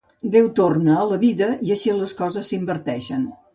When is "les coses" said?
2.01-2.53